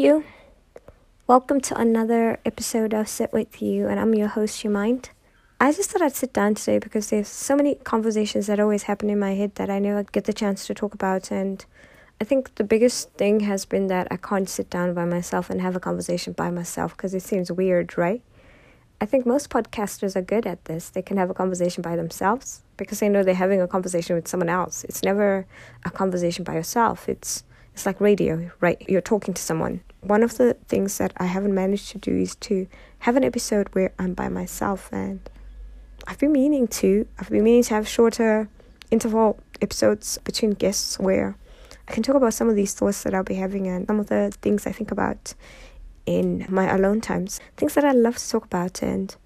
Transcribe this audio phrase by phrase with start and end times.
[0.00, 0.24] you.
[1.26, 5.10] Welcome to another episode of Sit With U, and I'm your host, Umind.
[5.60, 9.10] I just thought I'd sit down today because there's so many conversations that always happen
[9.10, 11.30] in my head that I never get the chance to talk about.
[11.30, 11.62] And
[12.18, 15.60] I think the biggest thing has been that I can't sit down by myself and
[15.60, 18.22] have a conversation by myself because it seems weird, right?
[19.02, 20.88] I think most podcasters are good at this.
[20.88, 24.28] They can have a conversation by themselves because they know they're having a conversation with
[24.28, 24.82] someone else.
[24.84, 25.46] It's never
[25.84, 27.06] a conversation by yourself.
[27.06, 27.44] It's
[27.80, 28.78] it's like radio, right?
[28.90, 29.80] You're talking to someone.
[30.02, 32.66] One of the things that I haven't managed to do is to
[33.00, 35.18] have an episode where I'm by myself and
[36.06, 37.08] I've been meaning to.
[37.18, 38.50] I've been meaning to have shorter
[38.90, 41.36] interval episodes between guests where
[41.88, 44.08] I can talk about some of these thoughts that I'll be having and some of
[44.08, 45.32] the things I think about
[46.04, 47.40] in my alone times.
[47.56, 49.16] Things that I love to talk about and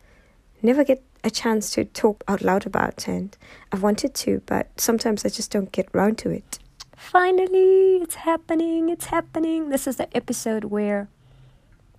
[0.62, 3.36] never get a chance to talk out loud about and
[3.72, 6.60] I've wanted to, but sometimes I just don't get round to it.
[6.96, 9.68] Finally, it's happening, it's happening.
[9.68, 11.08] This is the episode where,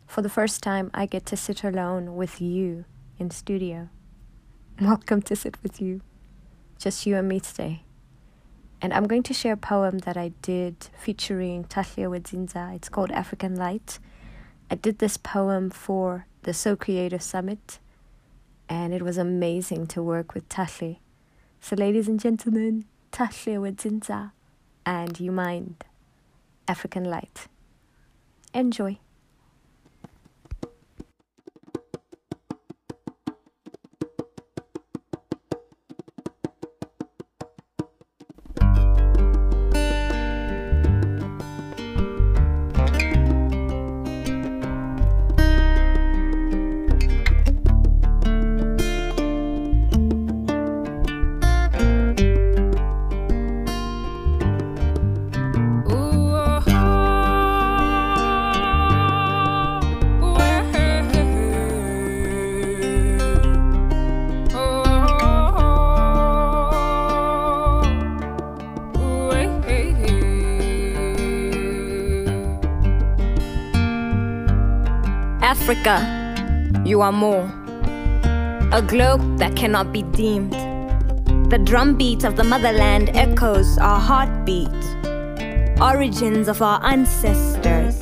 [0.07, 2.85] for the first time, I get to sit alone with you
[3.19, 3.89] in studio.
[4.81, 5.99] Welcome to Sit With U.
[6.79, 7.83] Just you and me today.
[8.81, 12.73] And I'm going to share a poem that I did featuring Tahle Wedzinza.
[12.75, 13.99] It's called African Light.
[14.71, 17.79] I did this poem for the So Creative Summit,
[18.69, 20.99] and it was amazing to work with Tahle.
[21.59, 24.31] So, ladies and gentlemen, Tahle Wedzinza
[24.85, 25.75] and Umind
[26.67, 27.47] African light.
[28.53, 28.99] Enjoy.
[75.45, 76.01] Africa,
[76.83, 77.43] you are more.
[78.71, 80.53] A globe that cannot be deemed.
[81.51, 84.71] The drumbeat of the motherland echoes our heartbeat.
[85.79, 87.99] Origins of our ancestors.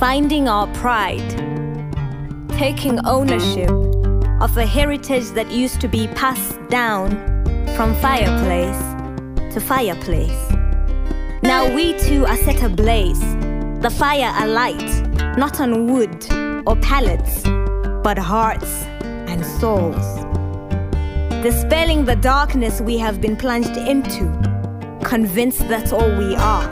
[0.00, 1.30] Finding our pride.
[2.58, 3.70] Taking ownership
[4.40, 7.10] of a heritage that used to be passed down
[7.76, 8.82] from fireplace
[9.54, 10.50] to fireplace.
[11.44, 13.20] Now we too are set ablaze,
[13.82, 17.42] the fire alight, not on wood or palates,
[18.02, 20.24] but hearts and souls.
[21.42, 24.24] Dispelling the darkness we have been plunged into,
[25.04, 26.64] convinced that's all we are.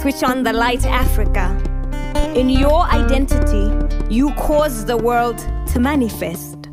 [0.00, 1.50] Switch on the light, Africa.
[2.34, 3.72] In your identity,
[4.14, 6.70] you caused the world to manifest,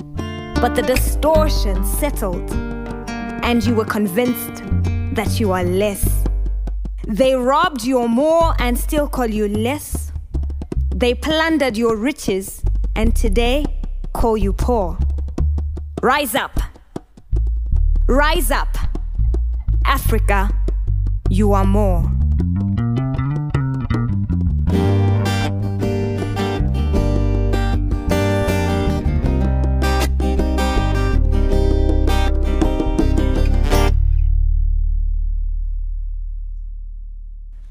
[0.61, 2.51] but the distortion settled,
[3.43, 4.63] and you were convinced
[5.15, 6.23] that you are less.
[7.07, 10.02] They robbed your more and still call you less
[10.95, 12.63] they plundered your riches
[12.95, 13.65] and today
[14.13, 14.97] call you poor.
[16.01, 16.59] Rise up.
[18.07, 18.77] Rise up.
[19.85, 20.49] Africa,
[21.29, 22.09] you are more.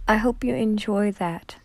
[0.09, 1.62] I hope you enjoy that.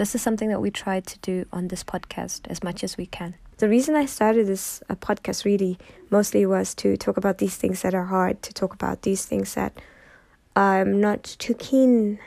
[0.00, 3.04] This is something that we try to do on this podcast as much as we
[3.04, 3.34] can.
[3.58, 5.76] The reason I started this uh, podcast really
[6.08, 9.52] mostly was to talk about these things that are hard, to talk about these things
[9.56, 9.74] that
[10.56, 12.18] I'm not too keen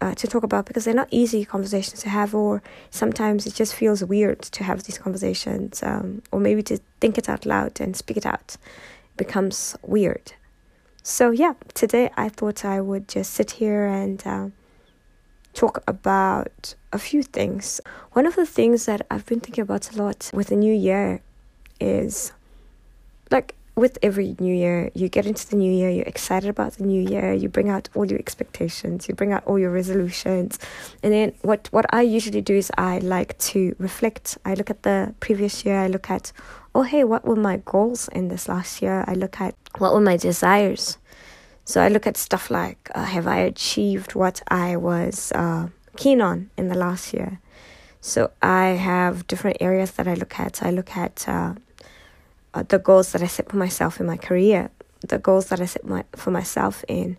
[0.00, 3.74] uh, to talk about because they're not easy conversations to have, or sometimes it just
[3.74, 7.94] feels weird to have these conversations, um, or maybe to think it out loud and
[7.94, 10.32] speak it out it becomes weird.
[11.02, 14.26] So, yeah, today I thought I would just sit here and.
[14.26, 14.48] Uh,
[15.56, 17.80] talk about a few things.
[18.12, 21.22] One of the things that I've been thinking about a lot with the new year
[21.80, 22.32] is
[23.30, 26.84] like with every new year, you get into the new year, you're excited about the
[26.84, 30.58] new year, you bring out all your expectations, you bring out all your resolutions.
[31.02, 34.38] And then what, what I usually do is I like to reflect.
[34.46, 36.32] I look at the previous year, I look at,
[36.74, 39.04] oh, hey, what were my goals in this last year?
[39.06, 40.96] I look at what were my desires?
[41.66, 45.66] So I look at stuff like uh, have I achieved what I was uh,
[45.96, 47.40] keen on in the last year?
[48.00, 50.62] So I have different areas that I look at.
[50.62, 51.54] I look at uh,
[52.54, 54.70] uh, the goals that I set for myself in my career,
[55.00, 57.16] the goals that I set my, for myself in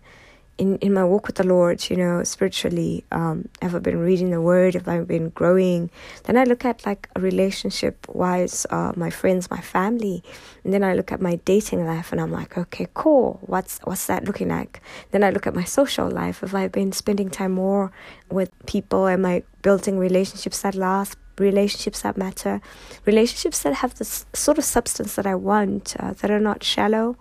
[0.58, 4.30] in, in my walk with the Lord, you know, spiritually, um, have I been reading
[4.30, 4.74] the Word?
[4.74, 5.88] Have I been growing?
[6.24, 10.22] Then I look at like a relationship wise, uh, my friends, my family,
[10.64, 13.38] and then I look at my dating life, and I'm like, okay, cool.
[13.42, 14.82] What's what's that looking like?
[15.12, 16.40] Then I look at my social life.
[16.40, 17.92] Have I been spending time more
[18.28, 19.06] with people?
[19.06, 21.16] Am I building relationships that last?
[21.38, 22.60] Relationships that matter,
[23.06, 27.16] relationships that have the sort of substance that I want, uh, that are not shallow,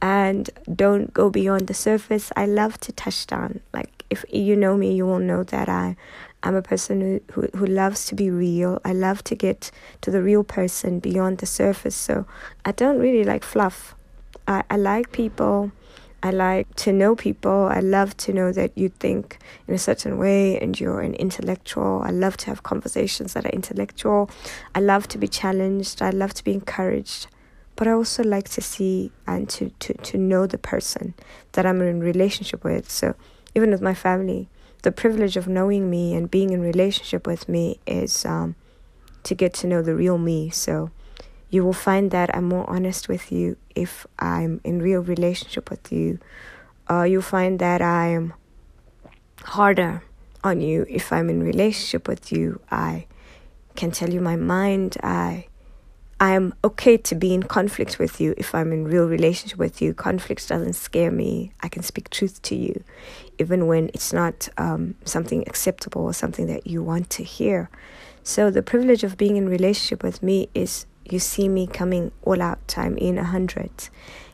[0.00, 2.30] and don't go beyond the surface.
[2.36, 3.60] I love to touch down.
[3.72, 5.96] Like if you know me, you will know that I
[6.42, 8.80] I'm a person who, who, who loves to be real.
[8.84, 9.72] I love to get
[10.02, 11.96] to the real person beyond the surface.
[11.96, 12.26] So
[12.64, 13.96] I don't really like fluff.
[14.46, 15.72] I, I like people.
[16.22, 17.66] I like to know people.
[17.66, 22.02] I love to know that you think in a certain way and you're an intellectual.
[22.04, 24.30] I love to have conversations that are intellectual.
[24.74, 26.02] I love to be challenged.
[26.02, 27.26] I love to be encouraged
[27.78, 31.14] but I also like to see and to, to, to know the person
[31.52, 32.90] that I'm in relationship with.
[32.90, 33.14] So
[33.54, 34.48] even with my family,
[34.82, 38.56] the privilege of knowing me and being in relationship with me is um,
[39.22, 40.50] to get to know the real me.
[40.50, 40.90] So
[41.50, 45.92] you will find that I'm more honest with you if I'm in real relationship with
[45.92, 46.18] you.
[46.90, 48.34] Uh, you'll find that I'm
[49.44, 50.02] harder
[50.42, 52.60] on you if I'm in relationship with you.
[52.72, 53.06] I
[53.76, 54.96] can tell you my mind.
[55.00, 55.46] I
[56.20, 59.80] I am okay to be in conflict with you if I'm in real relationship with
[59.80, 59.94] you.
[59.94, 61.52] Conflict doesn't scare me.
[61.60, 62.82] I can speak truth to you,
[63.38, 67.70] even when it's not um, something acceptable or something that you want to hear.
[68.24, 72.42] So the privilege of being in relationship with me is you see me coming all
[72.42, 72.74] out.
[72.76, 73.70] I'm in a hundred.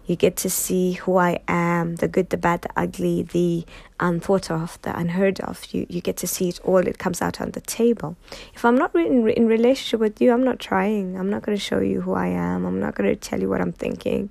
[0.06, 3.64] You get to see who I am, the good, the bad, the ugly, the
[3.98, 5.64] unthought of, the unheard of.
[5.72, 6.86] You you get to see it all.
[6.86, 8.16] It comes out on the table.
[8.54, 11.16] If I'm not in in relationship with you, I'm not trying.
[11.18, 12.66] I'm not going to show you who I am.
[12.66, 14.30] I'm not going to tell you what I'm thinking.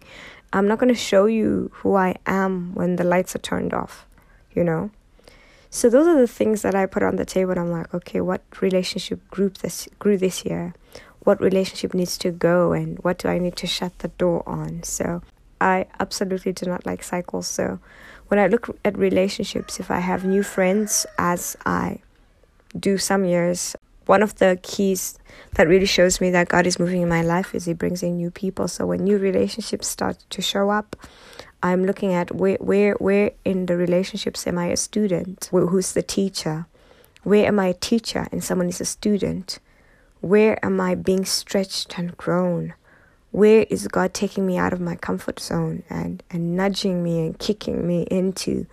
[0.52, 4.06] I'm not going to show you who I am when the lights are turned off.
[4.54, 4.92] You know.
[5.72, 7.58] So those are the things that I put on the table.
[7.58, 10.75] I'm like, okay, what relationship group this grew this year?
[11.22, 14.84] What relationship needs to go, and what do I need to shut the door on?
[14.84, 15.24] So
[15.63, 17.48] I absolutely do not like cycles.
[17.48, 17.80] So
[18.27, 22.00] when I look at relationships, if I have new friends, as I
[22.77, 23.75] do some years,
[24.06, 25.18] one of the keys
[25.54, 28.18] that really shows me that God is moving in my life is He brings in
[28.18, 28.68] new people.
[28.68, 30.98] So when new relationships start to show up,
[31.63, 35.48] I'm looking at where where where in the relationships am I a student?
[35.51, 36.65] Who's the teacher?
[37.24, 39.60] Where am I a teacher and someone is a student?
[40.19, 42.74] Where am I being stretched and grown?
[43.33, 47.38] Where is God taking me out of my comfort zone and, and nudging me and
[47.38, 48.68] kicking me into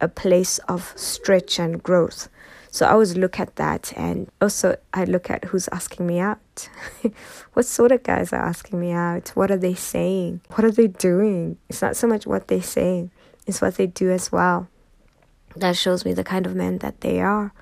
[0.00, 2.30] a place of stretch and growth?
[2.70, 6.70] So I always look at that and also I look at who's asking me out.
[7.52, 9.28] what sort of guys are asking me out?
[9.30, 10.40] What are they saying?
[10.54, 11.58] What are they doing?
[11.68, 13.10] It's not so much what they're saying,
[13.46, 14.68] it's what they do as well.
[15.54, 17.52] That shows me the kind of men that they are.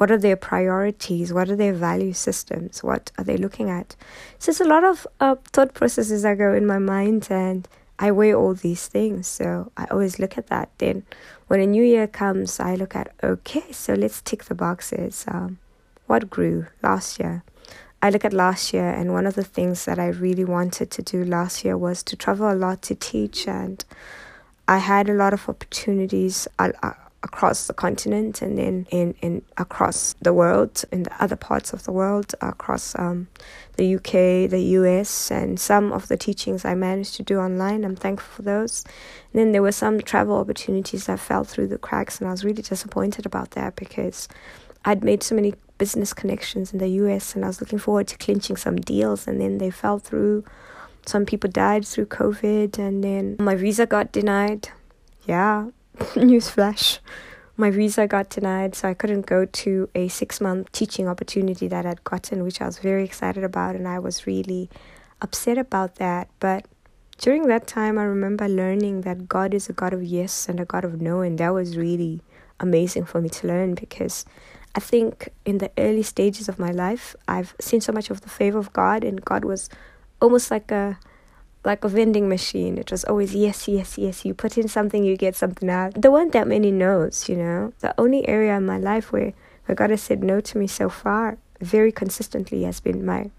[0.00, 1.30] What are their priorities?
[1.30, 2.82] What are their value systems?
[2.82, 3.96] What are they looking at?
[4.38, 7.68] So it's a lot of uh, thought processes that go in my mind, and
[7.98, 9.26] I weigh all these things.
[9.26, 10.70] So I always look at that.
[10.78, 11.02] Then
[11.48, 15.26] when a new year comes, I look at okay, so let's tick the boxes.
[15.28, 15.58] Um,
[16.06, 17.44] what grew last year?
[18.00, 21.02] I look at last year, and one of the things that I really wanted to
[21.02, 23.84] do last year was to travel a lot to teach, and
[24.66, 26.48] I had a lot of opportunities.
[26.58, 31.36] I, I, across the continent and then in, in across the world in the other
[31.36, 33.28] parts of the world across um,
[33.76, 37.84] the UK the US and some of the teachings I managed to do online.
[37.84, 38.84] I'm thankful for those.
[39.32, 42.44] And then there were some travel opportunities that fell through the cracks and I was
[42.44, 44.26] really disappointed about that because
[44.86, 48.18] I'd made so many business connections in the US and I was looking forward to
[48.18, 50.44] clinching some deals and then they fell through.
[51.04, 54.70] Some people died through COVID and then my visa got denied.
[55.26, 55.66] Yeah
[56.16, 56.98] newsflash,
[57.56, 61.84] my visa got denied, so I couldn't go to a six month teaching opportunity that
[61.84, 64.70] I'd gotten, which I was very excited about, and I was really
[65.20, 66.28] upset about that.
[66.40, 66.66] But
[67.18, 70.64] during that time, I remember learning that God is a God of yes and a
[70.64, 72.22] God of no, and that was really
[72.58, 74.24] amazing for me to learn because
[74.74, 78.30] I think in the early stages of my life, I've seen so much of the
[78.30, 79.68] favor of God, and God was
[80.20, 80.98] almost like a
[81.64, 82.78] like a vending machine.
[82.78, 84.24] It was always yes, yes, yes.
[84.24, 85.94] You put in something, you get something out.
[85.94, 87.72] There weren't that many no's, you know.
[87.80, 89.32] The only area in my life where,
[89.66, 93.30] where God has said no to me so far, very consistently, has been my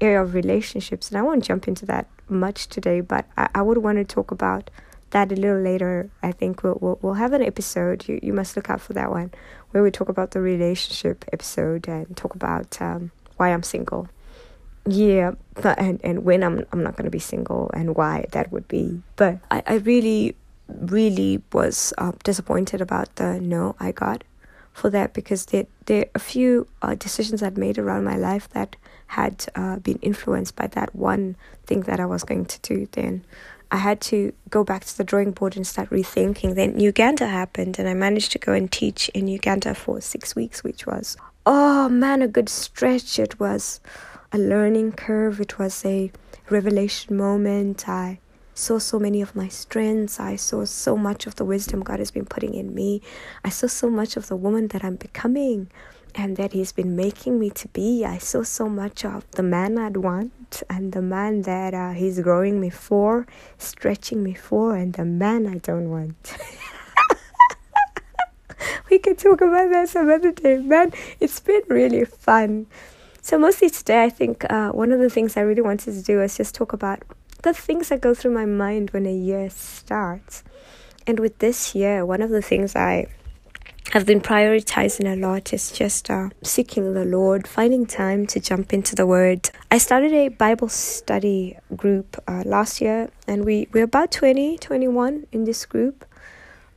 [0.00, 1.10] area of relationships.
[1.10, 4.30] And I won't jump into that much today, but I, I would want to talk
[4.30, 4.70] about
[5.10, 6.10] that a little later.
[6.22, 8.06] I think we'll we'll, we'll have an episode.
[8.06, 9.32] You you must look out for that one
[9.70, 14.08] where we talk about the relationship episode and talk about um, why I'm single
[14.90, 15.32] yeah
[15.64, 19.02] and and when i'm i'm not going to be single and why that would be
[19.16, 20.34] but i i really
[20.68, 24.24] really was uh, disappointed about the no I got
[24.72, 28.48] for that because there there are a few uh, decisions I'd made around my life
[28.50, 28.76] that
[29.08, 32.86] had uh, been influenced by that one thing that I was going to do.
[32.92, 33.24] Then
[33.70, 36.54] I had to go back to the drawing board and start rethinking.
[36.54, 40.62] Then Uganda happened, and I managed to go and teach in Uganda for six weeks,
[40.62, 41.16] which was
[41.46, 43.18] oh man, a good stretch.
[43.18, 43.80] It was
[44.32, 45.40] a learning curve.
[45.40, 46.10] It was a
[46.50, 47.88] revelation moment.
[47.88, 48.20] I
[48.54, 50.20] saw so many of my strengths.
[50.20, 53.00] I saw so much of the wisdom God has been putting in me.
[53.44, 55.70] I saw so much of the woman that I'm becoming
[56.14, 58.04] and that He's been making me to be.
[58.04, 62.20] I saw so much of the man I'd want and the man that uh, He's
[62.20, 66.36] growing me for, stretching me for, and the man I don't want.
[68.90, 70.58] we can talk about that some other day.
[70.58, 72.66] Man, it's been really fun.
[73.28, 76.22] So, mostly today, I think uh, one of the things I really wanted to do
[76.22, 77.02] is just talk about
[77.42, 80.42] the things that go through my mind when a year starts.
[81.06, 83.06] And with this year, one of the things I
[83.90, 88.72] have been prioritizing a lot is just uh, seeking the Lord, finding time to jump
[88.72, 89.50] into the Word.
[89.70, 95.26] I started a Bible study group uh, last year, and we, we're about 20, 21
[95.32, 96.06] in this group.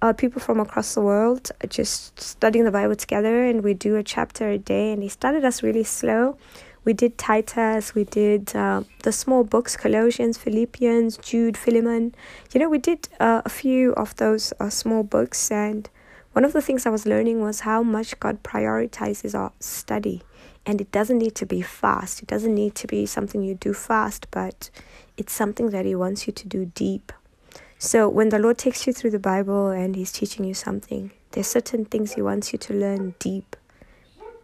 [0.01, 4.03] Uh, people from across the world just studying the Bible together, and we do a
[4.03, 4.91] chapter a day.
[4.91, 6.37] And he started us really slow
[6.83, 12.15] we did Titus, we did uh, the small books, Colossians, Philippians, Jude, Philemon.
[12.53, 15.87] You know, we did uh, a few of those uh, small books, and
[16.33, 20.23] one of the things I was learning was how much God prioritizes our study.
[20.65, 23.73] And it doesn't need to be fast, it doesn't need to be something you do
[23.73, 24.71] fast, but
[25.17, 27.11] it's something that He wants you to do deep.
[27.83, 31.47] So when the Lord takes you through the Bible and He's teaching you something, there's
[31.47, 33.55] certain things He wants you to learn deep.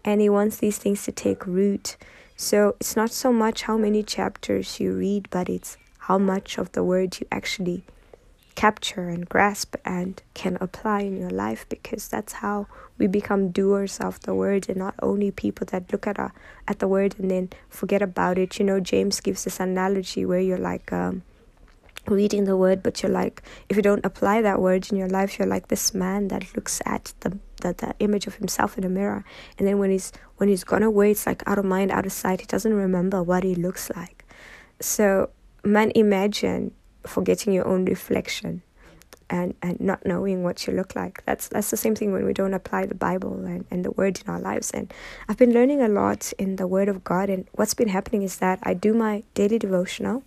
[0.04, 1.98] And He wants these things to take root.
[2.36, 6.72] So it's not so much how many chapters you read, but it's how much of
[6.72, 7.84] the word you actually
[8.56, 12.66] capture and grasp and can apply in your life because that's how
[12.98, 16.32] we become doers of the word and not only people that look at a,
[16.68, 18.58] at the word and then forget about it.
[18.58, 21.22] You know, James gives this analogy where you're like um,
[22.08, 25.38] reading the word, but you're like, if you don't apply that word in your life,
[25.38, 28.90] you're like this man that looks at the, the, the image of himself in a
[28.90, 29.24] mirror.
[29.58, 32.12] And then when he's, when he's gone away, it's like out of mind, out of
[32.12, 32.42] sight.
[32.42, 34.26] He doesn't remember what he looks like.
[34.80, 35.30] So,
[35.64, 36.72] man, imagine
[37.06, 38.62] forgetting your own reflection
[39.30, 41.24] and, and not knowing what you look like.
[41.26, 44.22] That's that's the same thing when we don't apply the Bible and, and the word
[44.24, 44.72] in our lives.
[44.72, 44.94] And
[45.28, 48.38] I've been learning a lot in the word of God and what's been happening is
[48.38, 50.24] that I do my daily devotional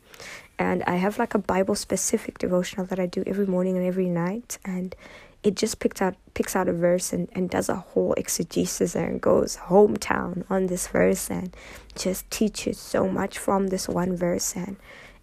[0.61, 4.11] and I have like a Bible specific devotional that I do every morning and every
[4.11, 4.95] night and
[5.43, 9.23] it just picks out picks out a verse and, and does a whole exegesis and
[9.23, 11.57] goes hometown on this verse and
[11.97, 14.55] just teaches so much from this one verse.
[14.55, 14.77] And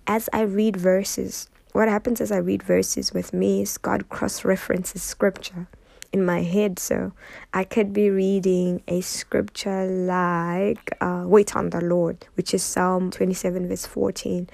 [0.07, 4.43] as I read verses what happens as I read verses with me is God cross
[4.43, 5.67] references scripture
[6.11, 6.79] in my head.
[6.79, 7.11] So
[7.53, 13.11] I could be reading a scripture like uh, wait on the Lord which is Psalm
[13.11, 14.49] 27 verse 14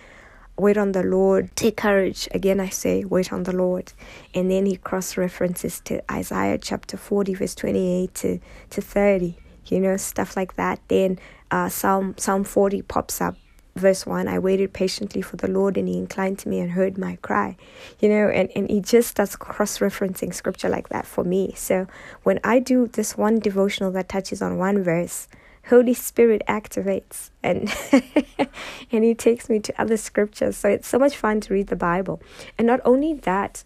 [0.57, 2.27] wait on the Lord, take courage.
[2.31, 3.91] Again, I say, wait on the Lord.
[4.33, 9.79] And then he cross references to Isaiah chapter 40, verse 28 to, to 30, you
[9.79, 10.79] know, stuff like that.
[10.87, 11.19] Then
[11.49, 13.35] uh, Psalm, Psalm 40 pops up.
[13.75, 16.95] Verse 1 I waited patiently for the Lord, and He inclined to me and heard
[16.95, 17.57] my cry.
[17.99, 21.53] You know, and, and He just does cross referencing scripture like that for me.
[21.55, 21.87] So
[22.21, 25.27] when I do this one devotional that touches on one verse,
[25.69, 27.73] Holy Spirit activates and
[28.91, 30.57] and he takes me to other scriptures.
[30.57, 32.21] So it's so much fun to read the Bible.
[32.57, 33.63] And not only that,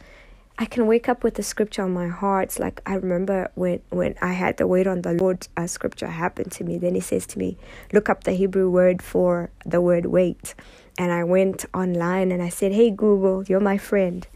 [0.59, 2.59] I can wake up with the scripture on my heart.
[2.59, 6.51] Like I remember when when I had the wait on the Lord uh, scripture happened
[6.53, 6.77] to me.
[6.77, 7.57] Then he says to me,
[7.93, 10.55] "Look up the Hebrew word for the word wait."
[10.99, 14.27] And I went online and I said, "Hey Google, you're my friend.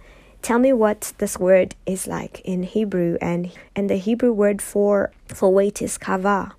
[0.44, 5.12] Tell me what this word is like in Hebrew." And and the Hebrew word for
[5.28, 6.54] for wait is kava.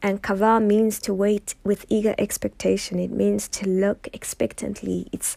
[0.00, 2.98] And kava means to wait with eager expectation.
[2.98, 5.08] It means to look expectantly.
[5.12, 5.36] It's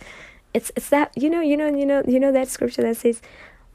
[0.53, 3.21] it's it's that you know, you know, you know, you know that scripture that says,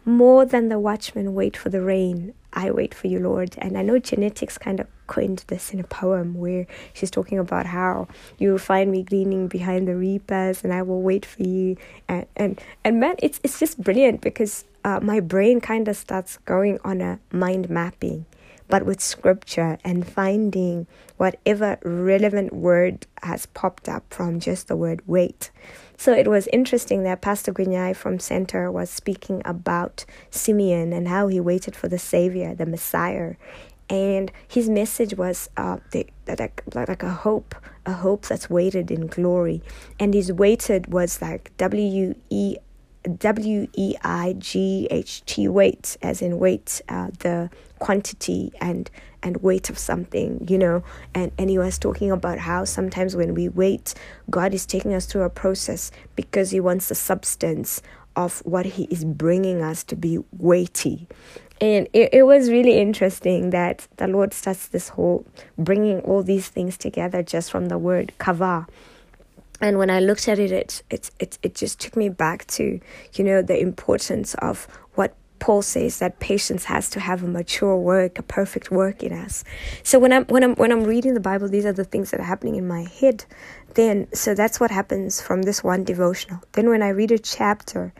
[0.04, 3.56] More than the watchmen wait for the rain, I wait for you, Lord.
[3.58, 7.66] And I know Genetics kind of coined this in a poem where she's talking about
[7.66, 11.76] how you will find me gleaning behind the reapers and I will wait for you.
[12.08, 16.38] And and, and man, it's it's just brilliant because uh, my brain kind of starts
[16.44, 18.24] going on a mind mapping
[18.68, 25.02] but with scripture and finding whatever relevant word has popped up from just the word
[25.06, 25.50] wait.
[25.96, 31.28] So it was interesting that Pastor Gwinyai from Center was speaking about Simeon and how
[31.28, 33.34] he waited for the Savior, the Messiah.
[33.88, 37.54] And his message was uh, the, like, like a hope,
[37.86, 39.62] a hope that's waited in glory.
[39.98, 42.56] And his waited was like W E
[43.18, 48.90] W E I G H T weight, as in weight, uh, the quantity and
[49.22, 50.82] and weight of something, you know.
[51.14, 53.94] And and he was talking about how sometimes when we wait,
[54.30, 57.82] God is taking us through a process because He wants the substance
[58.14, 61.06] of what He is bringing us to be weighty.
[61.60, 66.48] And it, it was really interesting that the Lord starts this whole bringing all these
[66.48, 68.66] things together just from the word kava
[69.60, 72.80] and when I looked at it, it it it it just took me back to
[73.14, 77.76] you know the importance of what Paul says that patience has to have a mature
[77.76, 79.44] work, a perfect work in us.
[79.82, 82.20] So when I'm when I'm when I'm reading the Bible, these are the things that
[82.20, 83.24] are happening in my head.
[83.74, 86.40] Then so that's what happens from this one devotional.
[86.52, 87.92] Then when I read a chapter,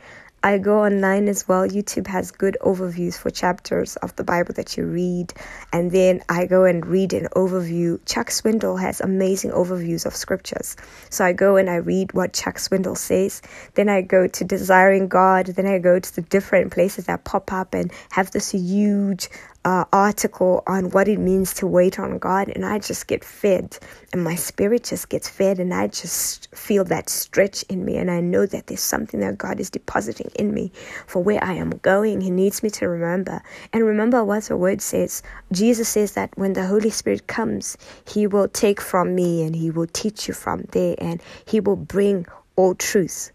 [0.47, 1.67] I go online as well.
[1.67, 5.35] YouTube has good overviews for chapters of the Bible that you read.
[5.73, 7.99] And then I go and read an overview.
[8.07, 10.77] Chuck Swindoll has amazing overviews of scriptures.
[11.11, 13.43] So I go and I read what Chuck Swindoll says.
[13.75, 15.47] Then I go to Desiring God.
[15.47, 19.29] Then I go to the different places that pop up and have this huge
[19.67, 23.77] uh, article on what it means to wait on God, and I just get fed,
[24.13, 28.09] and my spirit just gets fed, and I just feel that stretch in me, and
[28.09, 30.71] I know that there's something that God is depositing in me
[31.09, 32.21] for where I am going.
[32.21, 33.43] He needs me to remember,
[33.73, 35.21] and remember what the word says.
[35.51, 39.73] Jesus says that when the Holy Spirit comes, He will take from me, and He
[39.73, 43.33] will teach you from there, and He will bring all truth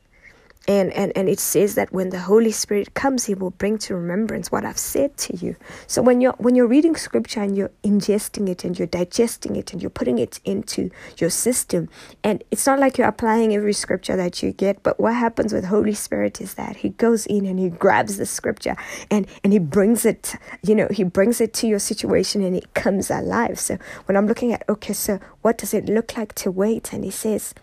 [0.68, 3.96] and, and and it says that when the holy spirit comes he will bring to
[3.96, 5.56] remembrance what i've said to you.
[5.88, 9.74] So when you're when you're reading scripture and you're ingesting it and you're digesting it
[9.74, 11.90] and you're putting it into your system
[12.24, 15.66] and it's not like you're applying every scripture that you get but what happens with
[15.66, 18.76] holy spirit is that he goes in and he grabs the scripture
[19.10, 22.74] and and he brings it you know he brings it to your situation and it
[22.76, 23.60] comes alive.
[23.60, 26.94] So when i'm looking at okay so what does it look like to wait?
[26.94, 27.56] And he says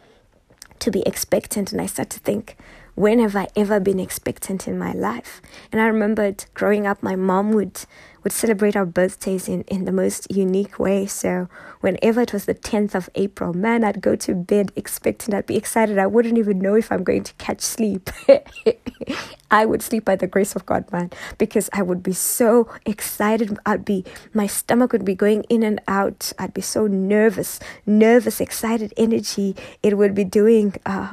[0.80, 1.72] to be expectant.
[1.72, 2.56] And i start to think
[2.98, 5.40] when have I ever been expectant in my life?
[5.70, 7.84] And I remembered growing up, my mom would
[8.22, 11.06] would celebrate our birthdays in, in the most unique way.
[11.06, 11.48] So
[11.80, 15.56] whenever it was the 10th of April, man, I'd go to bed expecting I'd be
[15.56, 15.98] excited.
[15.98, 18.10] I wouldn't even know if I'm going to catch sleep.
[19.50, 23.58] I would sleep by the grace of God, man, because I would be so excited.
[23.64, 26.32] I'd be, my stomach would be going in and out.
[26.38, 29.56] I'd be so nervous, nervous, excited energy.
[29.82, 31.12] It would be doing, uh,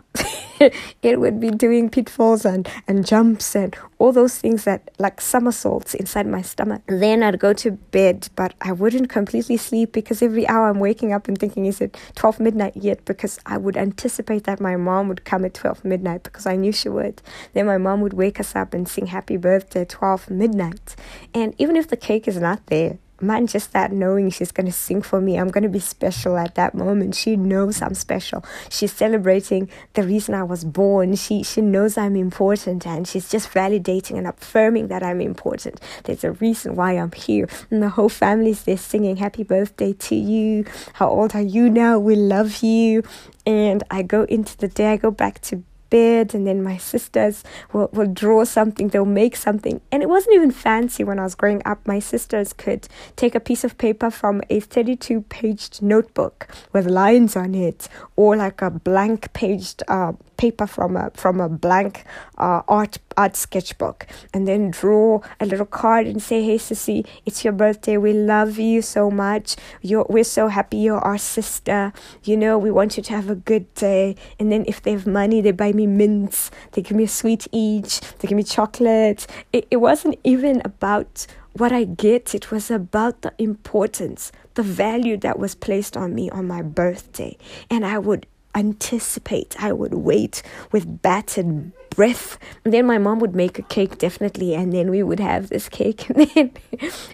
[1.02, 5.94] it would be doing pitfalls and, and jumps and all those things that like somersaults
[5.94, 6.82] inside my stomach.
[7.00, 11.14] Then I'd go to bed, but I wouldn't completely sleep because every hour I'm waking
[11.14, 13.04] up and thinking, is it 12 midnight yet?
[13.06, 16.72] Because I would anticipate that my mom would come at 12 midnight because I knew
[16.72, 17.22] she would.
[17.54, 20.96] Then my mom would wake us up and sing happy birthday at 12 midnight.
[21.34, 24.72] And even if the cake is not there, man, just that knowing she's going to
[24.72, 27.16] sing for me, I'm going to be special at that moment.
[27.16, 28.44] She knows I'm special.
[28.70, 31.16] She's celebrating the reason I was born.
[31.16, 35.80] She, she knows I'm important and she's just validating and affirming that I'm important.
[36.04, 37.48] There's a reason why I'm here.
[37.70, 40.66] And the whole family's there singing happy birthday to you.
[40.94, 42.00] How old are you now?
[42.00, 43.04] We love you.
[43.46, 47.44] And I go into the day, I go back to bed and then my sisters
[47.74, 49.82] will, will draw something they'll make something.
[49.92, 51.86] And it wasn't even fancy when i was growing up.
[51.86, 57.36] My sisters could take a piece of paper from a 32 paged notebook with lines
[57.36, 62.04] on it or like a blank paged uh, paper from a from a blank
[62.38, 67.44] uh, art art sketchbook and then draw a little card and say hey sissy it's
[67.44, 67.98] your birthday.
[67.98, 69.56] We love you so much.
[69.82, 70.78] You're we're so happy.
[70.78, 71.94] You're our sister.
[72.24, 74.16] You know we want you to have a good day.
[74.40, 76.52] And then if they have money they buy me mints.
[76.72, 78.02] They give me a sweet each.
[78.20, 79.28] They give me chocolate.
[79.54, 85.16] It, it wasn't even about what I get, it was about the importance, the value
[85.18, 87.38] that was placed on me on my birthday.
[87.70, 89.56] And I would anticipate.
[89.60, 90.42] I would wait
[90.72, 92.38] with bated breath.
[92.64, 95.70] And then my mom would make a cake, definitely, and then we would have this
[95.70, 96.08] cake.
[96.16, 96.52] And then,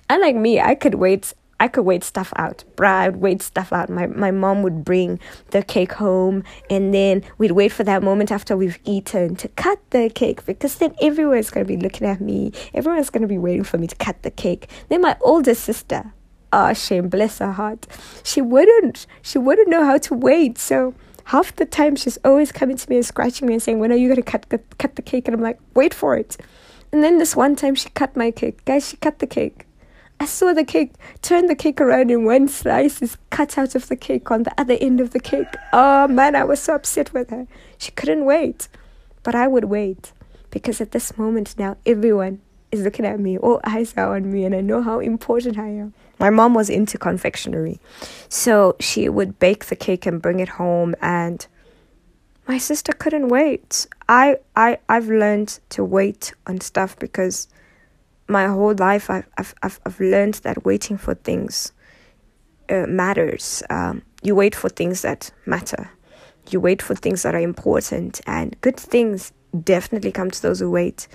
[0.10, 1.34] unlike me, I could wait.
[1.60, 2.64] I could wait stuff out.
[2.82, 3.88] I would wait stuff out.
[3.88, 5.20] My my mom would bring
[5.52, 9.80] the cake home, and then we'd wait for that moment after we've eaten to cut
[9.92, 12.52] the cake because then everyone's gonna be looking at me.
[12.74, 14.70] Everyone's gonna be waiting for me to cut the cake.
[14.90, 16.14] Then my older sister,
[16.52, 17.86] ah, oh, shame, bless her heart,
[18.24, 19.06] she wouldn't.
[19.22, 20.58] She wouldn't know how to wait.
[20.58, 20.96] So
[21.32, 24.02] half the time she's always coming to me and scratching me and saying, "When are
[24.02, 26.36] you gonna cut the cut the cake?" And I'm like, "Wait for it."
[26.92, 28.90] And then this one time she cut my cake, guys.
[28.90, 29.66] She cut the cake.
[30.20, 30.92] I saw the cake,
[31.22, 34.54] turn the cake around, and one slice is cut out of the cake on the
[34.62, 35.54] other end of the cake.
[35.72, 37.48] Oh man, I was so upset with her.
[37.78, 38.68] She couldn't wait,
[39.24, 40.12] but I would wait
[40.52, 42.42] because at this moment now, everyone
[42.72, 43.38] is looking at me.
[43.38, 45.94] All eyes are on me, and I know how important I am.
[46.22, 47.80] My mom was into confectionery,
[48.30, 50.94] so she would bake the cake and bring it home.
[51.02, 51.48] And
[52.48, 53.88] my sister couldn't wait.
[54.08, 57.48] I I I've learned to wait on stuff because
[58.28, 61.74] my whole life I've I've I've, learned that waiting for things
[62.70, 63.64] uh, matters.
[63.72, 65.90] Um, you wait for things that matter.
[66.52, 70.70] You wait for things that are important, and good things definitely come to those who
[70.70, 71.08] wait.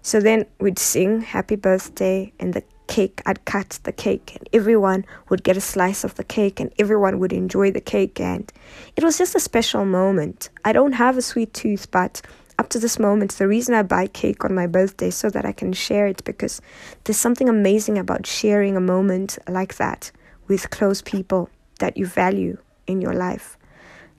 [0.00, 5.04] So then we'd sing happy birthday, and the cake, I'd cut the cake, and everyone
[5.28, 8.20] would get a slice of the cake, and everyone would enjoy the cake.
[8.20, 8.52] And
[8.96, 10.50] it was just a special moment.
[10.64, 12.22] I don't have a sweet tooth, but
[12.58, 15.52] up to this moment, the reason I buy cake on my birthday so that I
[15.52, 16.60] can share it because
[17.04, 20.12] there's something amazing about sharing a moment like that
[20.46, 23.58] with close people that you value in your life.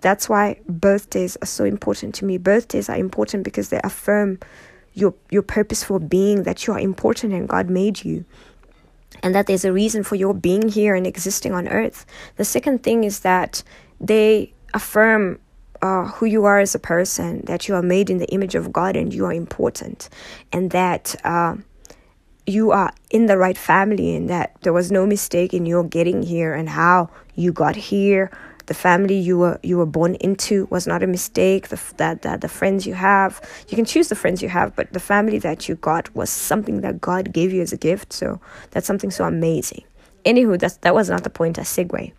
[0.01, 2.37] That's why birthdays are so important to me.
[2.37, 4.39] Birthdays are important because they affirm
[4.93, 8.25] your your purpose for being that you are important and God made you
[9.25, 12.05] and that there's a reason for your being here and existing on earth.
[12.35, 13.63] The second thing is that
[13.99, 15.39] they affirm
[15.81, 18.71] uh, who you are as a person, that you are made in the image of
[18.71, 20.09] God and you are important,
[20.53, 21.55] and that uh,
[22.45, 26.21] you are in the right family, and that there was no mistake in your getting
[26.21, 28.29] here and how you got here,
[28.67, 31.69] the family you were you were born into was not a mistake.
[31.69, 34.91] The, that that the friends you have, you can choose the friends you have, but
[34.91, 38.13] the family that you got was something that God gave you as a gift.
[38.13, 38.39] So
[38.71, 39.83] that's something so amazing.
[40.25, 41.57] Anywho, that's that was not the point.
[41.57, 42.11] A segue.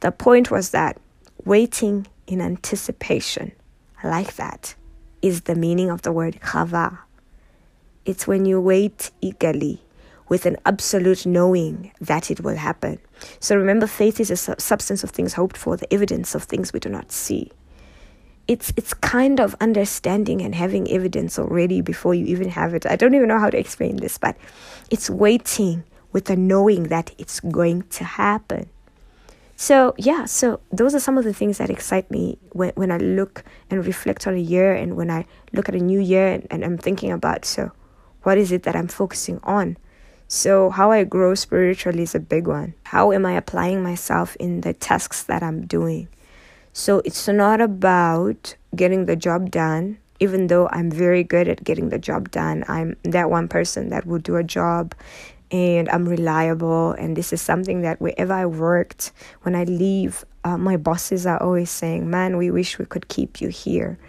[0.00, 0.98] The point was that
[1.44, 3.52] waiting in anticipation,
[4.02, 4.74] like that,
[5.22, 6.98] is the meaning of the word kava.
[8.04, 9.80] It's when you wait eagerly
[10.28, 12.98] with an absolute knowing that it will happen.
[13.40, 16.72] So remember, faith is a su- substance of things hoped for, the evidence of things
[16.72, 17.50] we do not see.
[18.46, 22.84] It's it's kind of understanding and having evidence already before you even have it.
[22.84, 24.36] I don't even know how to explain this, but
[24.90, 28.68] it's waiting with the knowing that it's going to happen.
[29.56, 32.98] So yeah, so those are some of the things that excite me when, when I
[32.98, 36.46] look and reflect on a year and when I look at a new year and,
[36.50, 37.72] and I'm thinking about so
[38.24, 39.76] what is it that I'm focusing on?
[40.34, 42.74] So, how I grow spiritually is a big one.
[42.82, 46.08] How am I applying myself in the tasks that I'm doing?
[46.72, 51.90] So, it's not about getting the job done, even though I'm very good at getting
[51.90, 52.64] the job done.
[52.66, 54.96] I'm that one person that will do a job
[55.52, 56.90] and I'm reliable.
[56.98, 61.40] And this is something that wherever I worked, when I leave, uh, my bosses are
[61.40, 64.00] always saying, Man, we wish we could keep you here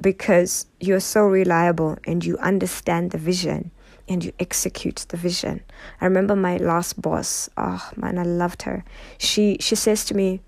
[0.00, 3.70] because you're so reliable and you understand the vision
[4.08, 5.62] and you execute the vision.
[6.00, 8.84] I remember my last boss, oh man, I loved her.
[9.18, 10.40] She she says to me,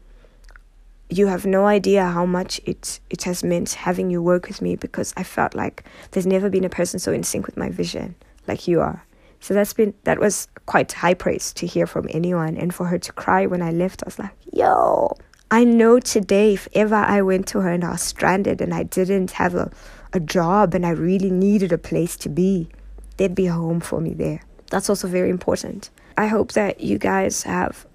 [1.09, 4.77] You have no idea how much it it has meant having you work with me
[4.77, 8.15] because I felt like there's never been a person so in sync with my vision
[8.47, 9.05] like you are.
[9.41, 12.99] So that's been that was quite high praise to hear from anyone and for her
[12.99, 15.17] to cry when I left, I was like, Yo,
[15.51, 18.85] I know today if ever I went to her and I was stranded and I
[18.85, 19.71] didn't have a,
[20.13, 22.69] a job and I really needed a place to be,
[23.17, 24.43] there'd be a home for me there.
[24.71, 25.91] That's also very important.
[26.17, 27.87] I hope that you guys have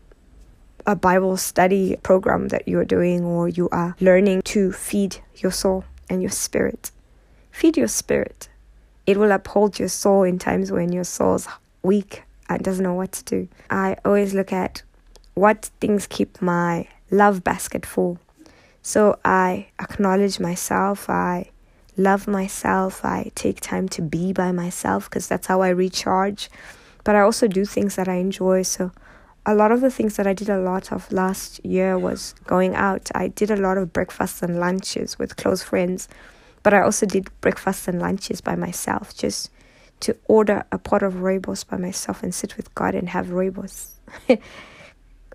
[0.85, 5.83] a Bible study program that you're doing or you are learning to feed your soul
[6.09, 6.91] and your spirit.
[7.51, 8.49] Feed your spirit.
[9.05, 11.47] It will uphold your soul in times when your soul's
[11.83, 13.47] weak and doesn't know what to do.
[13.69, 14.83] I always look at
[15.33, 18.19] what things keep my love basket full.
[18.81, 21.49] So I acknowledge myself, I
[21.99, 23.05] love myself.
[23.05, 26.49] I take time to be by myself because that's how I recharge.
[27.03, 28.63] But I also do things that I enjoy.
[28.63, 28.91] So
[29.45, 32.75] a lot of the things that I did a lot of last year was going
[32.75, 33.09] out.
[33.13, 36.07] I did a lot of breakfasts and lunches with close friends,
[36.63, 39.51] but I also did breakfasts and lunches by myself, just
[40.01, 43.91] to order a pot of rooibos by myself and sit with God and have rooibos.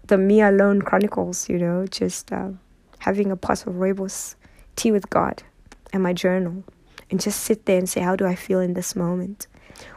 [0.06, 2.50] the me alone chronicles, you know, just uh,
[3.00, 4.34] having a pot of rooibos,
[4.76, 5.42] tea with God
[5.94, 6.64] and my journal
[7.10, 9.46] and just sit there and say, How do I feel in this moment?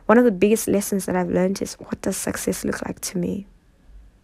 [0.06, 3.18] One of the biggest lessons that I've learned is what does success look like to
[3.18, 3.48] me?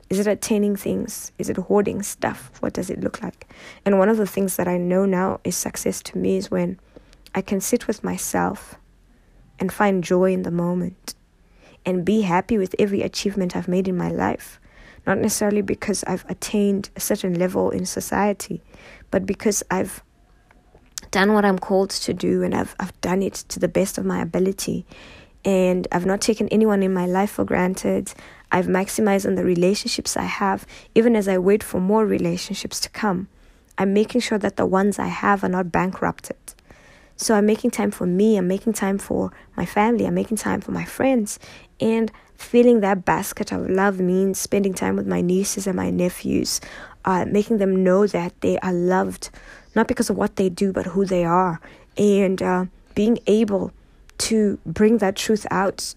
[0.10, 1.32] Is it attaining things?
[1.38, 2.52] Is it hoarding stuff?
[2.60, 3.52] What does it look like?
[3.86, 6.80] And one of the things that I know now is success to me is when
[7.36, 8.76] I can sit with myself
[9.60, 11.16] and find joy in the moment
[11.86, 14.60] and be happy with every achievement I've made in my life.
[15.06, 18.62] Not necessarily because I've attained a certain level in society,
[19.12, 20.04] but because I've
[21.14, 24.04] done what I'm called to do and I've I've done it to the best of
[24.04, 24.86] my ability.
[25.46, 28.14] And I've not taken anyone in my life for granted.
[28.52, 32.90] I've maximized on the relationships I have, even as I wait for more relationships to
[32.90, 33.28] come.
[33.78, 36.38] I'm making sure that the ones I have are not bankrupted.
[37.16, 40.62] So I'm making time for me, I'm making time for my family, I'm making time
[40.62, 41.40] for my friends.
[41.80, 46.62] And filling that basket of love means spending time with my nieces and my nephews,
[47.06, 49.30] uh, making them know that they are loved
[49.76, 51.60] not because of what they do, but who they are.
[51.98, 53.72] And uh, being able
[54.20, 55.96] to bring that truth out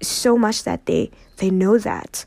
[0.00, 2.24] so much that they, they know that.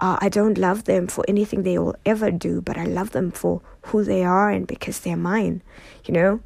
[0.00, 3.30] Uh, I don't love them for anything they will ever do, but I love them
[3.30, 5.62] for who they are and because they're mine,
[6.04, 6.40] you know?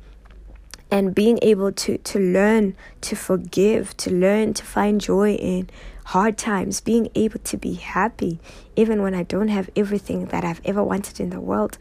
[0.90, 5.70] And being able to, to learn to forgive, to learn to find joy in
[6.06, 8.38] hard times, being able to be happy
[8.76, 11.78] even when I don't have everything that I've ever wanted in the world.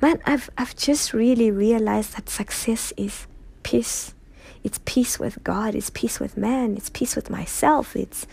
[0.00, 3.26] Man, I've I've just really realized that success is
[3.64, 4.14] peace.
[4.62, 7.96] It's peace with God, it's peace with man, it's peace with myself.
[7.96, 8.26] It's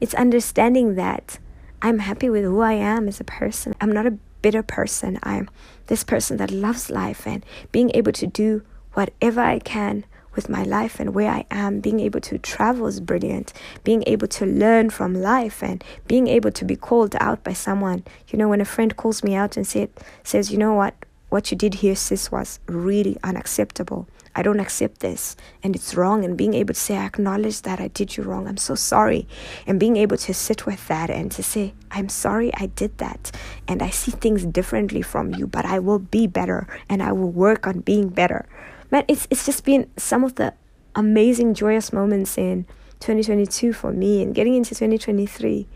[0.00, 1.38] it's understanding that
[1.82, 3.74] I'm happy with who I am as a person.
[3.78, 5.18] I'm not a bitter person.
[5.22, 5.50] I'm
[5.86, 8.62] this person that loves life and being able to do
[8.94, 13.00] whatever I can with my life and where I am, being able to travel is
[13.00, 13.52] brilliant.
[13.84, 18.04] Being able to learn from life and being able to be called out by someone.
[18.28, 19.90] You know, when a friend calls me out and said,
[20.24, 20.94] says, you know what,
[21.28, 24.08] what you did here, sis, was really unacceptable.
[24.34, 26.24] I don't accept this and it's wrong.
[26.24, 28.48] And being able to say, I acknowledge that I did you wrong.
[28.48, 29.28] I'm so sorry.
[29.66, 33.30] And being able to sit with that and to say, I'm sorry I did that.
[33.68, 37.30] And I see things differently from you, but I will be better and I will
[37.30, 38.48] work on being better
[38.92, 40.52] man, it's it's just been some of the
[40.94, 42.66] amazing joyous moments in
[43.00, 45.66] 2022 for me and getting into 2023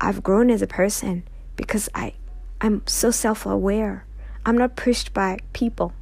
[0.00, 1.22] i've grown as a person
[1.54, 2.12] because i
[2.60, 4.04] i'm so self-aware.
[4.46, 5.92] I'm not pushed by people.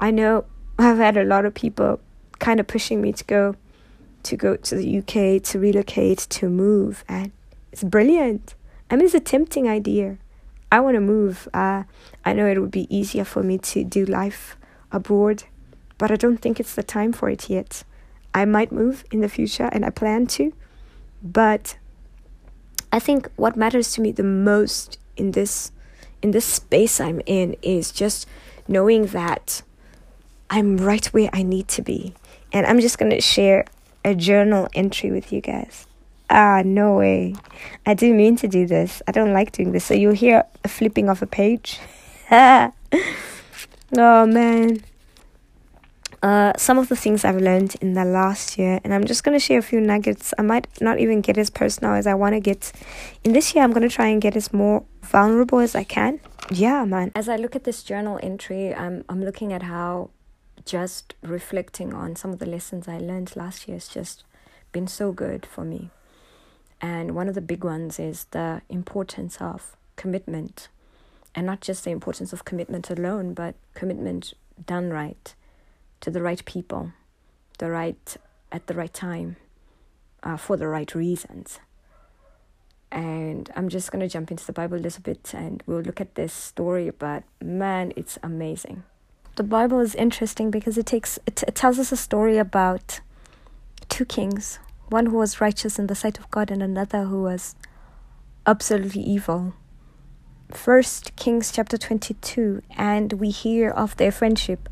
[0.00, 0.44] I know
[0.78, 2.00] i've had a lot of people
[2.40, 3.54] kind of pushing me to go
[4.24, 7.30] to go to the uk to relocate to move and
[7.70, 8.56] it's brilliant.
[8.90, 10.18] I mean it's a tempting idea.
[10.72, 11.48] I want to move.
[11.54, 11.84] Uh,
[12.24, 14.56] i know it would be easier for me to do life
[14.90, 15.44] abroad
[16.02, 17.84] but I don't think it's the time for it yet.
[18.34, 20.52] I might move in the future and I plan to,
[21.22, 21.76] but
[22.90, 25.70] I think what matters to me the most in this
[26.20, 28.26] in this space I'm in is just
[28.66, 29.62] knowing that
[30.50, 32.14] I'm right where I need to be.
[32.52, 33.64] And I'm just going to share
[34.04, 35.86] a journal entry with you guys.
[36.28, 37.36] Ah, no way.
[37.86, 39.02] I didn't mean to do this.
[39.06, 39.84] I don't like doing this.
[39.84, 41.78] So you'll hear a flipping of a page.
[42.32, 42.72] oh,
[43.92, 44.82] man
[46.22, 49.36] uh, some of the things I've learned in the last year, and I'm just going
[49.36, 50.32] to share a few nuggets.
[50.38, 52.72] I might not even get as personal as I want to get.
[53.24, 56.20] In this year, I'm going to try and get as more vulnerable as I can.
[56.50, 57.10] Yeah, man.
[57.14, 60.10] As I look at this journal entry, I'm I'm looking at how
[60.64, 64.22] just reflecting on some of the lessons I learned last year has just
[64.70, 65.90] been so good for me.
[66.80, 70.68] And one of the big ones is the importance of commitment.
[71.34, 74.34] And not just the importance of commitment alone, but commitment
[74.66, 75.34] done right
[76.02, 76.92] to the right people,
[77.58, 78.16] the right
[78.50, 79.36] at the right time,
[80.22, 81.60] uh, for the right reasons.
[82.90, 86.14] And I'm just gonna jump into the Bible a little bit, and we'll look at
[86.16, 86.90] this story.
[86.90, 88.82] But man, it's amazing.
[89.36, 93.00] The Bible is interesting because it takes it, it tells us a story about
[93.88, 94.58] two kings,
[94.90, 97.54] one who was righteous in the sight of God, and another who was
[98.44, 99.54] absolutely evil.
[100.52, 104.68] First Kings chapter 22, and we hear of their friendship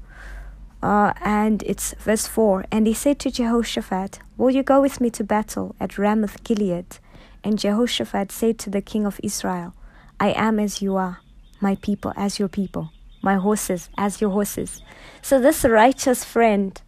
[0.83, 5.11] uh, and it's verse 4 And he said to Jehoshaphat, Will you go with me
[5.11, 6.99] to battle at Ramoth Gilead?
[7.45, 9.75] And Jehoshaphat said to the king of Israel,
[10.19, 11.21] I am as you are,
[11.61, 14.83] my people as your people, my horses as your horses.
[15.23, 16.81] So this righteous friend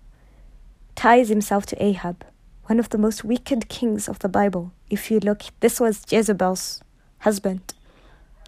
[0.94, 2.24] ties himself to Ahab,
[2.66, 4.72] one of the most wicked kings of the Bible.
[4.90, 6.82] If you look, this was Jezebel's
[7.20, 7.74] husband,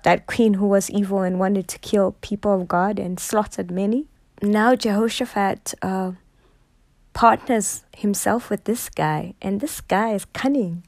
[0.02, 4.06] that queen who was evil and wanted to kill people of God and slaughtered many
[4.42, 6.12] now Jehoshaphat uh,
[7.12, 10.84] partners himself with this guy, and this guy is cunning.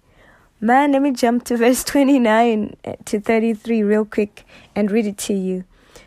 [0.61, 5.35] Man, let me jump to verse 29 to 33 real quick and read it to
[5.35, 5.65] you.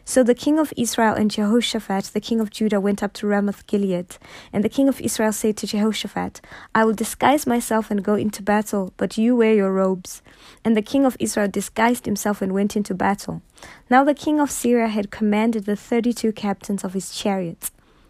[0.09, 3.67] So the king of Israel and Jehoshaphat, the king of Judah, went up to Ramoth
[3.67, 4.17] Gilead.
[4.51, 6.41] And the king of Israel said to Jehoshaphat,
[6.73, 10.23] I will disguise myself and go into battle, but you wear your robes.
[10.65, 13.43] And the king of Israel disguised himself and went into battle.
[13.87, 17.69] Now the king of Syria had commanded the thirty two captains of his chariots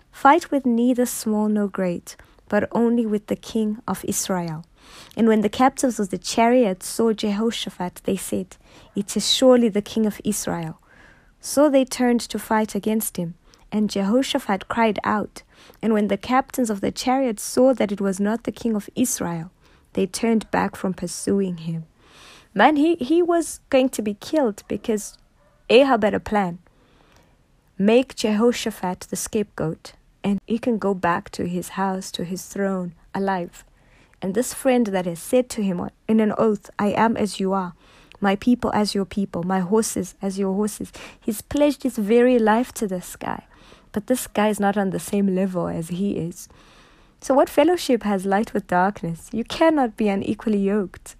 [0.09, 2.15] Fight with neither small nor great,
[2.47, 4.63] but only with the king of Israel.
[5.17, 8.55] And when the captains of the chariots saw Jehoshaphat, they said,
[8.95, 10.79] It is surely the king of Israel.
[11.41, 13.35] So they turned to fight against him.
[13.71, 15.43] And Jehoshaphat cried out.
[15.81, 18.89] And when the captains of the chariots saw that it was not the king of
[18.95, 19.51] Israel,
[19.93, 21.85] they turned back from pursuing him.
[22.53, 25.17] Man, he, he was going to be killed because
[25.69, 26.59] Ahab had a plan.
[27.77, 32.93] Make Jehoshaphat the scapegoat, and he can go back to his house, to his throne,
[33.13, 33.63] alive.
[34.21, 37.53] And this friend that has said to him in an oath, I am as you
[37.53, 37.73] are,
[38.21, 40.91] my people as your people, my horses as your horses.
[41.19, 43.43] He's pledged his very life to this guy.
[43.91, 46.47] but this guy is not on the same level as he is.
[47.21, 49.29] So, what fellowship has light with darkness?
[49.33, 51.15] You cannot be unequally yoked.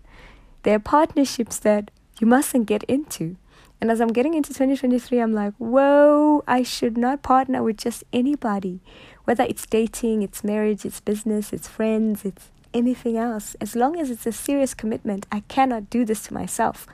[0.63, 3.37] There are partnerships that you mustn't get into.
[3.81, 8.03] And as I'm getting into 2023, I'm like, whoa, I should not partner with just
[8.11, 8.81] anybody.
[9.23, 13.55] Whether it's dating, it's marriage, it's business, it's friends, it's anything else.
[13.61, 16.87] As long as it's a serious commitment, I cannot do this to myself.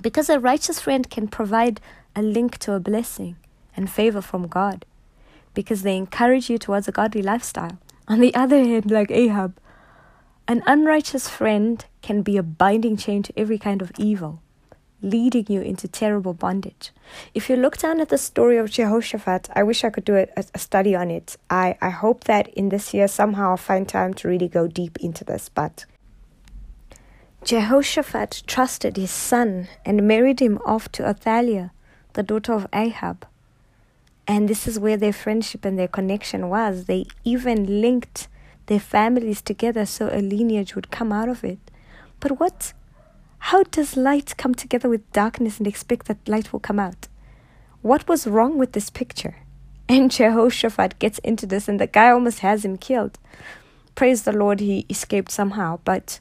[0.00, 1.80] Because a righteous friend can provide
[2.14, 3.36] a link to a blessing
[3.76, 4.84] and favor from God.
[5.54, 7.78] Because they encourage you towards a godly lifestyle.
[8.08, 9.56] On the other hand, like Ahab,
[10.46, 14.42] an unrighteous friend can be a binding chain to every kind of evil
[15.04, 16.90] leading you into terrible bondage.
[17.34, 20.26] If you look down at the story of Jehoshaphat, I wish I could do a,
[20.36, 21.36] a, study on it.
[21.50, 24.96] I, I hope that in this year somehow I'll find time to really go deep
[24.98, 25.48] into this.
[25.48, 25.84] But
[27.44, 31.72] Jehoshaphat trusted his son and married him off to Athaliah,
[32.14, 33.26] the daughter of Ahab.
[34.26, 36.86] And this is where their friendship and their connection was.
[36.86, 38.28] They even linked
[38.66, 41.58] their families together so a lineage would come out of it.
[42.20, 42.72] But what
[43.48, 47.08] how does light come together with darkness and expect that light will come out?
[47.82, 49.36] What was wrong with this picture?
[49.88, 53.18] And Jehoshaphat gets into this, and the guy almost has him killed.
[53.94, 55.80] Praise the Lord, he escaped somehow.
[55.84, 56.20] But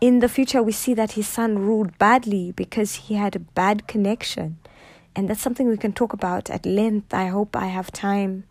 [0.00, 3.88] in the future, we see that his son ruled badly because he had a bad
[3.88, 4.58] connection.
[5.16, 7.12] And that's something we can talk about at length.
[7.12, 8.44] I hope I have time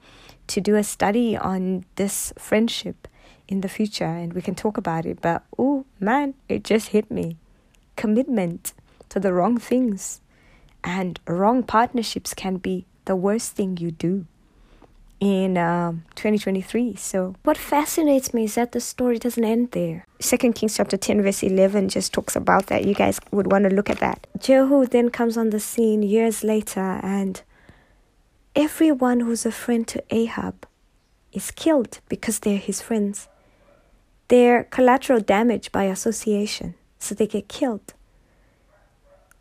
[0.48, 3.08] to do a study on this friendship
[3.48, 5.22] in the future and we can talk about it.
[5.22, 7.38] But oh man, it just hit me
[7.96, 8.74] commitment
[9.10, 10.22] to the wrong things.
[10.84, 14.26] And wrong partnerships can be the worst thing you do
[15.20, 16.96] in um, 2023.
[16.96, 20.06] So, what fascinates me is that the story doesn't end there.
[20.20, 22.86] Second Kings chapter 10, verse 11 just talks about that.
[22.86, 24.28] You guys would want to look at that.
[24.40, 27.42] Jehu then comes on the scene years later, and
[28.56, 30.68] everyone who's a friend to Ahab
[31.32, 33.28] is killed because they're his friends.
[34.28, 37.94] They're collateral damage by association so they get killed.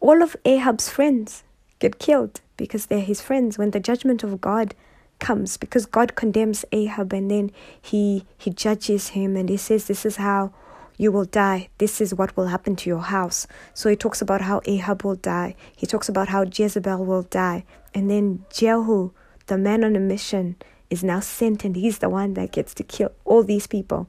[0.00, 1.44] All of Ahab's friends
[1.78, 4.74] get killed because they're his friends when the judgment of God
[5.18, 10.04] comes because God condemns Ahab and then he he judges him and he says this
[10.04, 10.52] is how
[10.96, 11.68] you will die.
[11.78, 13.46] This is what will happen to your house.
[13.72, 15.56] So he talks about how Ahab will die.
[15.74, 17.64] He talks about how Jezebel will die.
[17.92, 19.10] And then Jehu,
[19.46, 20.56] the man on a mission,
[20.90, 24.08] is now sent and he's the one that gets to kill all these people.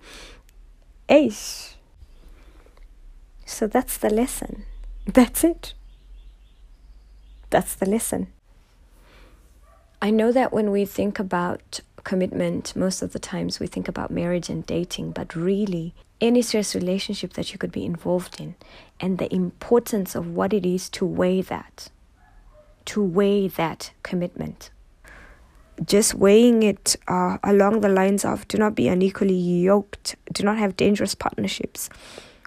[1.10, 1.75] Aish.
[3.46, 4.66] So that's the lesson.
[5.06, 5.74] That's it.
[7.52, 8.28] That's the lesson.
[10.02, 14.12] I know that when we think about commitment, most of the times we think about
[14.12, 18.56] marriage and dating, but really, any serious relationship that you could be involved in,
[19.00, 21.90] and the importance of what it is to weigh that,
[22.86, 24.70] to weigh that commitment.
[25.86, 30.58] Just weighing it uh, along the lines of do not be unequally yoked, do not
[30.58, 31.90] have dangerous partnerships,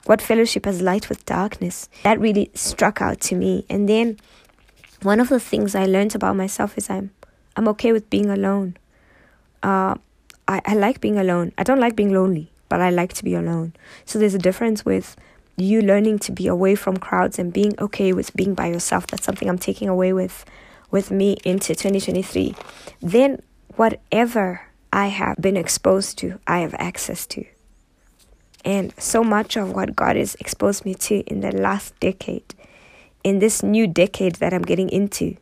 [0.04, 1.88] what fellowship has light with darkness?
[2.02, 3.66] That really struck out to me.
[3.68, 4.18] And then
[5.02, 7.10] one of the things I learned about myself is I'm
[7.56, 8.76] I'm okay with being alone.
[9.62, 9.96] Uh,
[10.46, 11.52] I, I like being alone.
[11.58, 13.74] I don't like being lonely, but I like to be alone.
[14.04, 15.16] So there's a difference with
[15.56, 19.08] you learning to be away from crowds and being okay with being by yourself.
[19.08, 20.44] That's something I'm taking away with
[20.90, 22.54] with me into 2023.
[23.00, 23.42] Then
[23.76, 27.44] whatever I have been exposed to, I have access to.
[28.68, 32.54] And so much of what God has exposed me to in the last decade,
[33.24, 35.38] in this new decade that I'm getting into,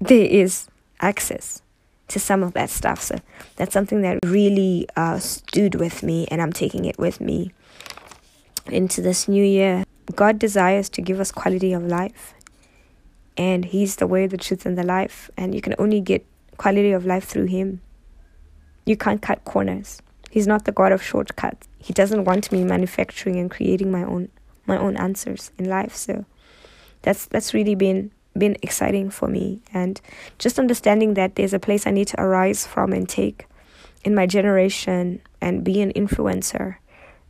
[0.00, 0.66] there is
[1.00, 1.62] access
[2.08, 3.00] to some of that stuff.
[3.00, 3.20] So
[3.54, 7.52] that's something that really uh, stood with me, and I'm taking it with me
[8.66, 9.84] into this new year.
[10.16, 12.34] God desires to give us quality of life,
[13.36, 15.30] and He's the way, the truth, and the life.
[15.36, 17.80] And you can only get quality of life through Him.
[18.86, 20.02] You can't cut corners.
[20.34, 21.68] He's not the God of shortcuts.
[21.78, 24.30] He doesn't want me manufacturing and creating my own
[24.66, 25.94] my own answers in life.
[25.94, 26.24] So
[27.02, 30.00] that's that's really been been exciting for me and
[30.40, 33.46] just understanding that there's a place I need to arise from and take
[34.02, 36.78] in my generation and be an influencer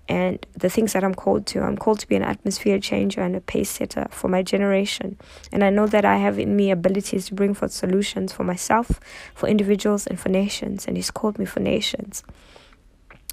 [0.08, 1.60] and the things that I'm called to.
[1.60, 5.18] I'm called to be an atmosphere changer and a pace setter for my generation.
[5.52, 8.98] And I know that I have in me abilities to bring forth solutions for myself,
[9.34, 10.86] for individuals, and for nations.
[10.86, 12.22] And He's called me for nations.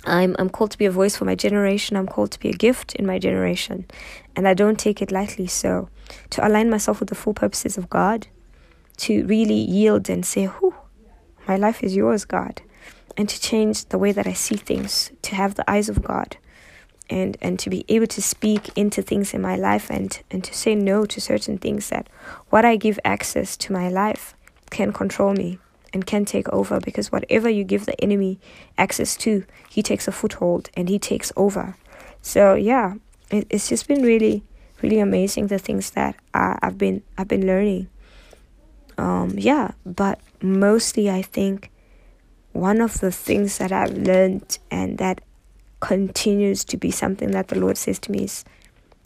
[0.05, 1.95] I'm I'm called to be a voice for my generation.
[1.95, 3.85] I'm called to be a gift in my generation,
[4.35, 5.47] and I don't take it lightly.
[5.47, 5.89] So,
[6.31, 8.27] to align myself with the full purposes of God,
[8.97, 10.73] to really yield and say, "Who,
[11.47, 12.61] my life is yours, God,"
[13.15, 16.37] and to change the way that I see things, to have the eyes of God,
[17.09, 20.53] and and to be able to speak into things in my life, and and to
[20.53, 22.07] say no to certain things that
[22.49, 24.33] what I give access to my life
[24.71, 25.59] can control me
[25.93, 28.39] and can take over because whatever you give the enemy
[28.77, 31.75] access to, he takes a foothold and he takes over.
[32.21, 32.95] So yeah,
[33.29, 34.43] it, it's just been really,
[34.81, 37.89] really amazing the things that I, I've been I've been learning.
[38.97, 41.71] Um, yeah, but mostly I think
[42.53, 45.21] one of the things that I've learned and that
[45.79, 48.45] continues to be something that the Lord says to me is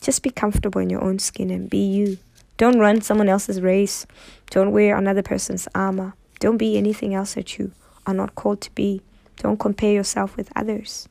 [0.01, 2.17] just be comfortable in your own skin and be you.
[2.57, 4.05] Don't run someone else's race.
[4.49, 6.13] Don't wear another person's armor.
[6.39, 7.71] Don't be anything else that you
[8.05, 9.01] are not called to be.
[9.37, 11.07] Don't compare yourself with others.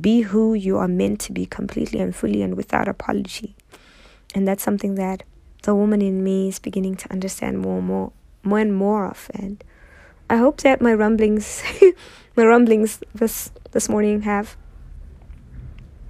[0.00, 3.54] Be who you are meant to be completely and fully and without apology.
[4.34, 5.22] And that's something that
[5.62, 8.12] the woman in me is beginning to understand more and more,
[8.42, 9.30] more and more of.
[9.34, 9.62] And
[10.28, 11.62] I hope that my rumblings,
[12.36, 14.56] my rumblings this this morning have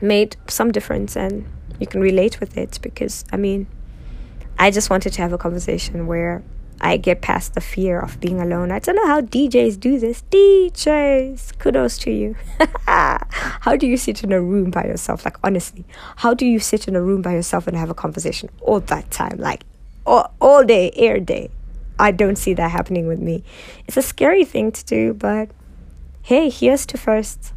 [0.00, 1.44] made some difference and
[1.78, 3.66] you can relate with it because I mean
[4.58, 6.42] I just wanted to have a conversation where
[6.82, 8.72] I get past the fear of being alone.
[8.72, 10.24] I don't know how DJs do this.
[10.30, 12.34] DJs, kudos to you.
[12.86, 15.24] how do you sit in a room by yourself?
[15.24, 15.84] Like, honestly,
[16.16, 19.10] how do you sit in a room by yourself and have a conversation all that
[19.10, 19.38] time?
[19.38, 19.62] Like,
[20.04, 21.50] all, all day, air day.
[21.98, 23.44] I don't see that happening with me.
[23.86, 25.50] It's a scary thing to do, but
[26.22, 27.52] hey, here's to first.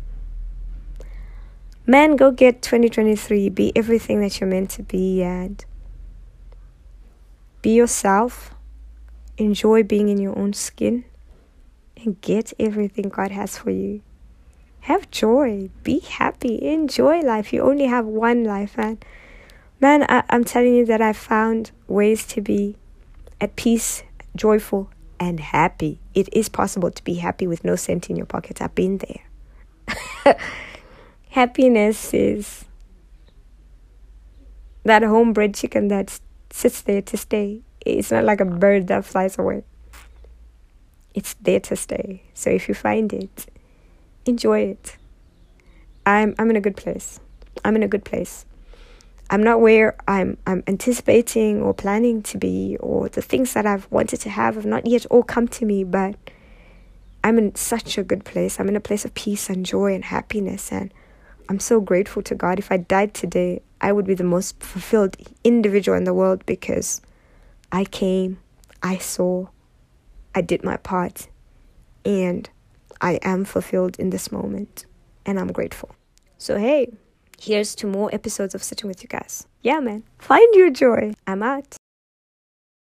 [1.87, 3.49] Man, go get 2023.
[3.49, 5.63] Be everything that you're meant to be and
[7.61, 8.54] be yourself
[9.37, 11.05] enjoy being in your own skin
[12.03, 14.01] and get everything God has for you.
[14.81, 17.51] Have joy, be happy, enjoy life.
[17.51, 18.99] You only have one life, man.
[19.81, 22.77] Man, I, I'm telling you that I found ways to be
[23.41, 24.03] at peace,
[24.35, 25.99] joyful, and happy.
[26.13, 28.61] It is possible to be happy with no cent in your pocket.
[28.61, 30.35] I've been there.
[31.29, 32.65] Happiness is
[34.83, 36.19] that homebred chicken that
[36.51, 37.61] sits there to stay.
[37.85, 39.63] It's not like a bird that flies away.
[41.13, 42.23] It's there to stay.
[42.33, 43.45] So if you find it,
[44.25, 44.97] enjoy it.
[46.05, 47.19] I'm I'm in a good place.
[47.63, 48.45] I'm in a good place.
[49.29, 53.89] I'm not where I'm I'm anticipating or planning to be or the things that I've
[53.91, 56.15] wanted to have have not yet all come to me, but
[57.23, 58.59] I'm in such a good place.
[58.59, 60.93] I'm in a place of peace and joy and happiness and
[61.47, 62.59] I'm so grateful to God.
[62.59, 67.01] If I died today, I would be the most fulfilled individual in the world because
[67.71, 68.39] I came,
[68.81, 69.47] I saw,
[70.33, 71.27] I did my part,
[72.03, 72.49] and
[73.01, 74.85] I am fulfilled in this moment,
[75.25, 75.95] and I'm grateful.
[76.37, 76.93] So, hey,
[77.39, 79.47] here's to more episodes of Sitting with you guys.
[79.61, 81.13] Yeah, man, find your joy.
[81.27, 81.75] I'm out.